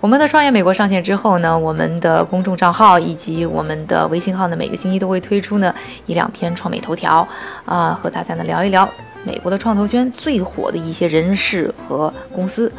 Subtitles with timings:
[0.00, 5.74] 我们的创业美国上线之后呢，我们的公众账号以及我们的微信号呢，每个星期都会推出呢
[6.04, 7.26] 一两篇创美头条，
[7.64, 8.88] 啊，和大家呢聊一聊
[9.24, 12.70] 美国的创投圈最火的一些人士和公司。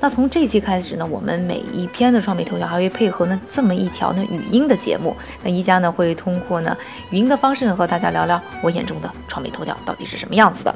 [0.00, 5.14] 那从这期开始呢，我们每一篇的创美头条还会配合呢这么一条呢语音的节目。
[5.44, 6.76] 那一家呢会通过呢
[7.10, 10.74] 语音的方式呢和大家聊聊我眼中的创美头条到底是什么样子的。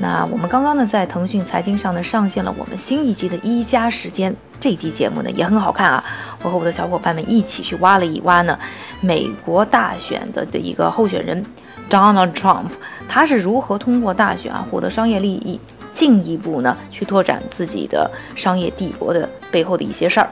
[0.00, 6.04] 那我们刚刚呢，在腾讯财经上呢上线了我们新一季的一加时间，这期节目呢也很好看啊！
[6.42, 8.58] 我和我的小伙伴们一起去挖了一挖呢，
[9.00, 11.44] 美国大选的的一个候选人
[11.88, 12.66] Donald Trump，
[13.08, 15.60] 他是如何通过大选啊获得商业利益，
[15.92, 20.28] 进一步呢去拓展自己的商业帝国的背后的一些事儿。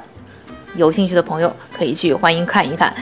[0.74, 2.92] 有兴趣的朋友可以去欢迎看一看。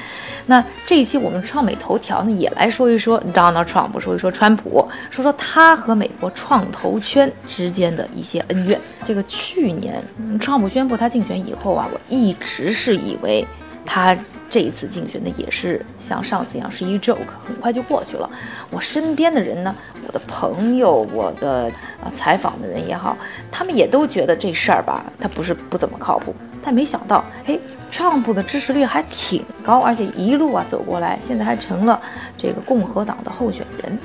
[0.51, 8.77] 那这一期我们创美头条呢，也来说一说 Donald Trump，说一说川普，说说他和美国创投圈之间的一些恩怨。
[9.05, 13.47] 这个去年嗯，川普宣布他竞选以后啊，我一直是以为
[13.87, 14.17] 他
[14.51, 18.29] 这一次竞选的也是像上次一样是一 joke，很快就过去了。
[18.73, 19.73] 我身边的人呢，
[20.05, 21.71] 我的朋友，我的
[22.03, 23.17] 啊采访的人也好，
[23.53, 26.35] 他们也都觉得这事儿吧，他不是不怎么靠谱。
[26.63, 27.59] 但没想到，哎
[27.91, 32.01] 川普的支持率还挺高，而且一路啊走过来，现在还成了
[32.37, 33.99] 这个共和党的候选人。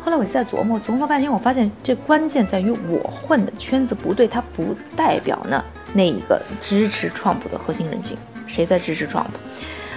[0.00, 8.16] 后来我就在琢磨，琢磨半天，我发现这关键在于我混的圈子不对，它不代表呢那一个支持川普的核心人群。
[8.46, 9.26] 谁在支持 Trump？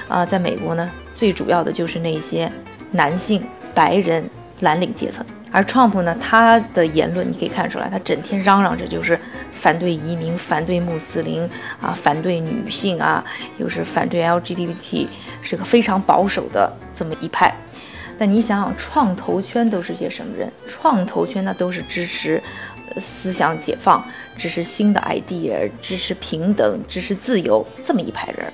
[0.10, 2.52] 啊，在美国呢，最主要的就是那些
[2.92, 3.42] 男性、
[3.74, 5.26] 白人、蓝领阶层。
[5.54, 9.18] 而 Trump 呢，他的言论你可以看出来，他整天嚷嚷着就是
[9.62, 11.48] 反对移民、反对穆斯林
[11.80, 13.24] 啊、反对女性啊，
[13.60, 15.08] 又是反对 LGBT，
[15.44, 17.54] 是个非常保守的这么一派。
[18.18, 20.52] 但你想想，创投圈都是些什么人？
[20.68, 22.42] 创投圈那都是支持
[23.00, 24.04] 思想解放、
[24.36, 28.52] 支持新的 idea、支持平等、支持自由这么一派人。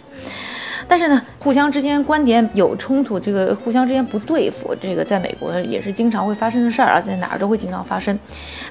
[0.88, 8.18] 但是呢，互相之间观点有冲突，这个互相之间不对付，这个在美国也是经常会发生的事儿啊，在哪儿都会经常发生。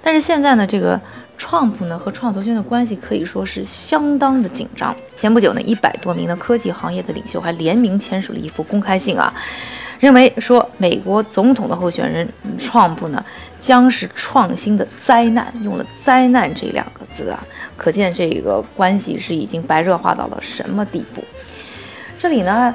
[0.02, 0.98] 但是现在呢，这个
[1.36, 4.96] 创普呢和创投圈的关系可以说是相当的紧张。
[5.14, 9.34] 前不久呢，一百多名的科技行业的领袖还联名签署了一封公开信啊，
[10.00, 12.26] 认为说美国总统的候选人
[12.58, 13.22] 创普呢
[13.60, 17.44] 将是创新的灾难，用了“灾难”这两个字啊，
[17.76, 21.22] 可见这个关系是已经白热化到了什么地步。
[22.18, 22.74] 这里呢，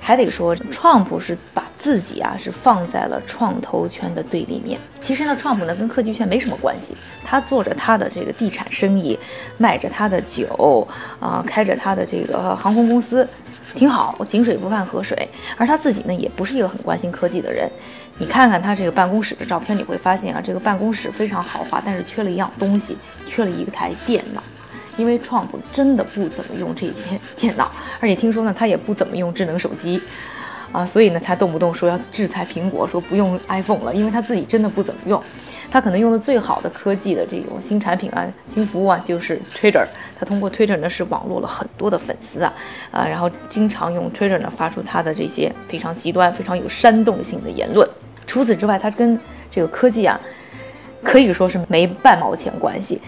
[0.00, 4.78] 还得说，创普是把自己啊是放在了创投圈的对立面。
[5.00, 9.18] 其实呢，创普呢跟科技圈没什么关系，他做着他的这个地产生意，
[9.58, 10.86] 卖着他的酒，
[11.20, 13.28] 啊，开着他的这个航空公司，
[13.74, 15.28] 挺好，井水不犯河水。
[15.56, 17.68] 而他自己呢，也不是一个很关心科技的人。
[18.18, 22.96] 你看看他这个办公室的照片，你会发现啊，这个办公室非常豪华，但是缺了一样东西，
[23.28, 24.42] 缺了一台电脑。
[24.96, 27.70] 因为 Trump 真的不怎么用这些电脑，
[28.00, 30.00] 而且听说呢，他也不怎么用智能手机，
[30.72, 35.22] 啊，所以呢，他动不动说要制裁苹果，说不用 iPhone 了，因为他自己真的不怎么用。
[35.68, 38.24] 他可能用的最好的科技的这种新产品啊、
[38.54, 39.84] 新服务啊，就是 Twitter。
[40.16, 42.54] 他通过 Twitter 呢是网络了很多的粉丝啊，
[42.92, 47.86] 啊，然后经常用 Twitter 呢发出他的这些非常极端、非常有煽动性的言论。
[48.28, 49.18] 除此之外，他跟
[49.50, 50.18] 这个科技啊，
[51.02, 53.02] 可以说是没半毛钱关系。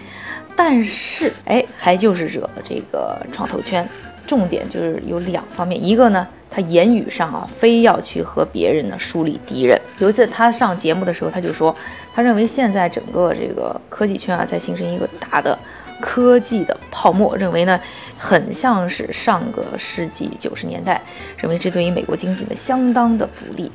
[0.61, 3.87] 但是，哎，还就是惹了这个创投圈，
[4.27, 9.79] 重点就是有两方面，一个呢，他言语上啊，非要去和别人呢树立敌人。
[9.99, 11.73] 有一次他上节目的时候，他就说，
[12.13, 15.57] 他认为现在整个这个科技圈啊，在形成一个大的
[16.01, 17.79] 科技的泡沫，认为呢，
[18.17, 21.01] 很像是上个世纪九十年代，
[21.37, 23.71] 认为这对于美国经济呢相当的不利。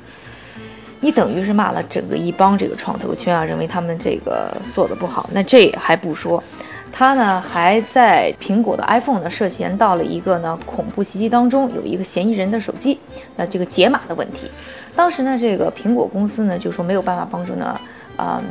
[1.05, 5.29] 你等于是骂了整个一帮这个创投圈啊，认为他们这个做的不好。
[5.35, 6.43] 那这还不说。
[6.91, 12.99] 他呢还在苹果的 iPhone 呢涉嫌到了一个呢恐怖袭击当中，有一个嫌疑人的手机，
[13.37, 14.51] 那这个解码的问题，
[14.97, 17.79] 当时呢这个苹果公司呢就说没有办法帮助呢，
[18.17, 18.43] 呃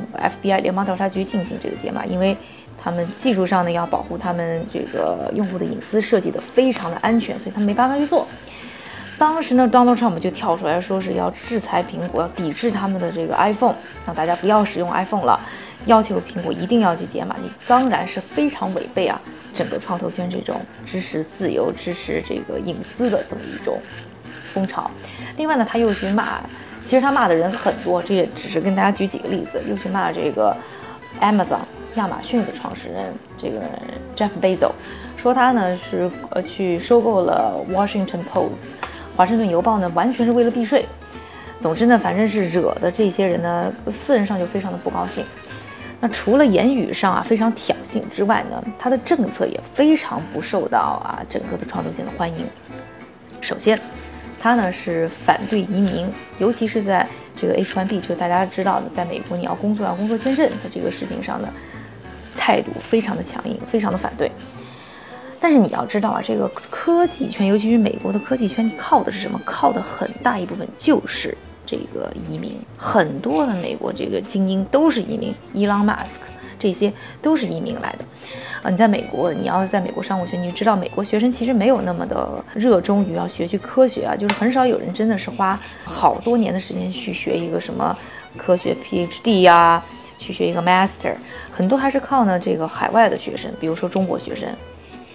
[0.43, 2.37] FBI 联邦调查局进行这个解码，因为
[2.79, 8.27] 他们技术上呢要保护他们这个用户的隐私，设计的非常的安全，所以他们没办法去做。
[9.17, 13.75] 当时呢 Donald Trump 就跳出来说是要制裁苹果，要抵制他们的这个 iPhone，
[14.05, 15.39] 让大家不要使用 iPhone 了。
[15.85, 19.19] 要求苹果一定要去解码，你当然是非常违背啊
[19.53, 20.55] 整个创投圈这种
[20.85, 23.77] 支持自由、支持这个隐私的这么一种
[24.53, 24.89] 风潮。
[25.35, 26.39] 另外呢，他又去骂，
[26.81, 30.55] 其实他骂的人很多，这也只是跟大家举几个例子，又去骂这个
[31.19, 31.59] Amazon
[31.95, 33.59] 亚马逊的创始人这个
[34.15, 34.71] Jeff Bezos，
[35.17, 38.51] 说他呢是呃去收购了 Washington Post
[39.15, 40.85] 华盛顿邮报呢，完全是为了避税。
[41.59, 45.23] 总之呢，反正是惹的这些人呢，私人上就非常的不高兴。
[46.01, 52.45] 那除了言语上啊非常挑衅之外呢，他的政策也非常不受到啊整个的创作性的欢迎。
[53.39, 53.79] 首先，
[54.41, 56.09] 他呢是反对移民，
[56.39, 57.07] 尤其是在
[57.37, 61.47] 这个 H1B，就是大家知道的，在美国你要工作要工作签证的这个事情上的
[62.37, 64.29] 态度非常的强硬，非常的反对。
[65.43, 69.37] 但是你要知道啊，这个科技圈，尤其是美国的科技圈，你靠的是什么？
[69.43, 72.55] 靠的很大一部分就是这个移民。
[72.77, 78.05] 很多的美国这个精英都是移民，伊朗马斯克这些都是移民来的。
[78.63, 87.93] 啊，你在美国，你要在美国上过学，你就知道美国学生其实没有那么的热衷于要学去科学啊，就是很少有人真的是花好多年的时间去学一个什么
[88.37, 89.83] 科学 PhD 呀，
[90.17, 91.15] 去学一个 Master。
[91.51, 94.47] 很多还是靠呢这个海外的学生，比如说中国学生。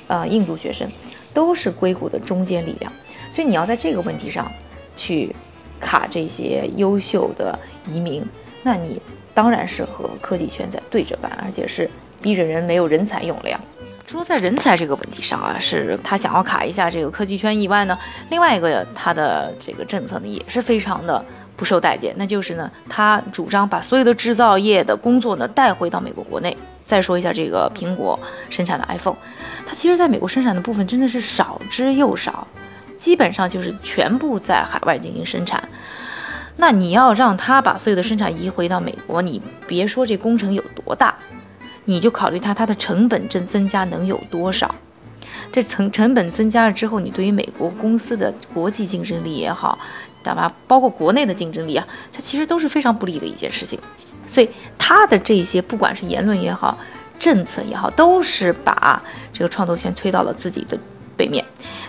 [0.08, 0.88] 呃，印度学生
[1.32, 2.92] 都是硅谷的中坚力量，
[3.30, 4.50] 所以你要在这个问题上
[4.96, 5.34] 去
[5.78, 7.56] 卡这些优秀的
[7.86, 8.26] 移民，
[8.62, 9.00] 那你
[9.32, 11.88] 当然是和科技圈在对着干，而且是
[12.20, 13.60] 逼着人没有人才用了呀。
[14.06, 17.98] 除了在人才这个问题上啊，是他想要卡一下这个科技圈以外呢，
[18.30, 21.22] 另外一个他的这个政策呢也是非常的
[21.54, 26.56] 不受待见，那就是呢，他主张把所有的制造业的工作呢带回到美国国内。
[26.88, 28.18] 再说一下这个苹果
[28.48, 29.18] 生产的 iPhone，
[29.66, 32.48] 它其实在美国生产的部分真的是少之又少，
[32.96, 35.62] 基本上就是全部在海外进行生产。
[36.56, 41.14] 那你要让它把所有的生产移回到美国，你别说这工程有多大，
[41.84, 44.74] 你就考虑它它的成本增增加能有多少？
[45.52, 49.78] 这成成本增加了之后，你对于美国公司的国际竞争力也好，
[50.24, 50.50] 对吧？
[50.66, 53.78] 包括国内的竞争力啊，它其实都是非常不利的一件事情。
[54.28, 54.48] 所以
[54.78, 56.78] 他的这些，不管是言论也好，
[57.18, 59.02] 政策也好，都是把
[59.32, 60.78] 这个创投圈推到了自己的
[61.16, 61.44] 背面。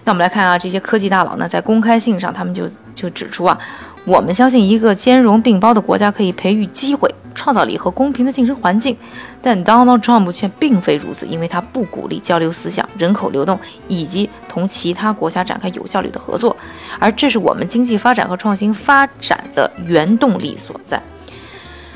[0.06, 3.60] 那我们来看啊，这些科技大佬呢，在公开信上，他们就就指出啊，
[4.06, 8.98] 我们相信一个兼容并包的国家可以培育机会、创造力和公平的竞争环境。
[9.42, 13.58] 但 Donald Trump 却并非如此，因为他不鼓励交流思想、人口流动
[13.88, 16.56] 以及同其他国家展开有效率的合作，
[17.00, 21.02] 而这是我们经济发展和创新发展的原动力所在。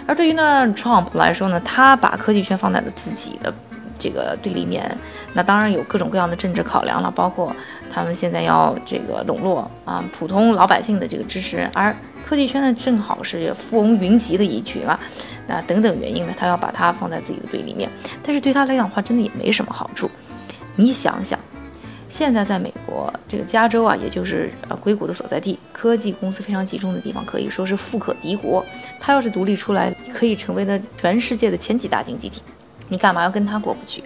[0.05, 3.53] 而对于呢，Trump 来说呢，他把科技圈放在了自己的
[3.97, 4.97] 这个对立面，
[5.33, 7.55] 那当然有各种各样的政治考量了，包括
[7.89, 11.95] 他们现在要这个笼络啊普通老百姓的这个支持，而
[12.27, 14.99] 科技圈呢正好是富翁云集的一群啊，
[15.47, 17.89] 那等等原因呢，他要把它放在自己的对立面，
[18.21, 20.09] 但是对他来讲的话，真的也没什么好处，
[20.75, 21.39] 你想想。
[22.09, 28.63] 现在在美国这个加州啊，也就是呃硅谷的所在地，科技公司非常集中的地方，可以说是富可敌国。
[28.99, 29.91] 它要是独立出来，
[30.23, 32.41] 可以成为呢全世界的前几大经济体，
[32.87, 34.01] 你干嘛要跟它过不去？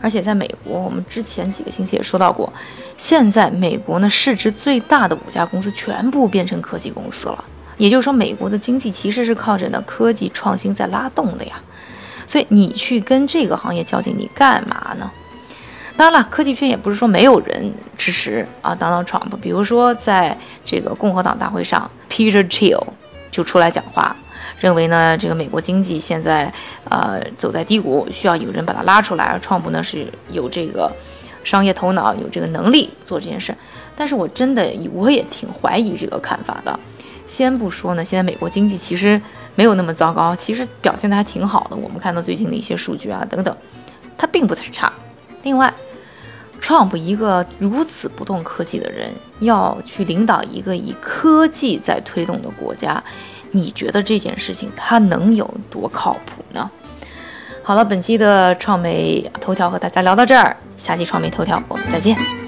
[0.00, 2.52] 而且在美国，我们之前几个星期也说到过，
[2.96, 7.44] 现在美国呢市值最大的五家公司全部变成科技公司了，
[7.76, 11.62] 也就是说，美国的经济其实是靠着呢科技创新在拉动的呀。
[12.26, 15.08] 所以你去跟这个行业较劲，你干嘛呢？
[15.96, 19.30] 当然了，科技圈也不是说没有人支持啊，Donald Trump。
[19.40, 22.82] 比如说，在这个共和党大会上，Peter Thiel
[23.30, 24.16] 就出来讲话，
[24.58, 26.52] 认为呢，这个美国经济现在
[26.90, 29.24] 呃走在低谷，需要有人把它拉出来。
[29.24, 30.90] 而创普呢是有这个
[31.44, 33.54] 商业头脑，有这个能力做这件事。
[33.96, 36.78] 但是我真的我也挺怀疑这个看法的。
[37.26, 39.20] 先不说呢，现在美国经济其实
[39.54, 41.76] 没有那么糟糕，其实表现的还挺好的。
[41.76, 43.56] 我们看到最近的一些数据啊等等，
[44.16, 44.92] 它并不太差。
[45.42, 45.72] 另外
[46.60, 53.02] ，Trump 一个如此不动科技的人，要去领导一个以科技在推动的国家，
[53.54, 56.68] 你觉得这件事情它能有多靠谱呢？
[57.62, 62.43] 好了，本期的创美头条和大家聊到这儿，下期创美头条我们再见。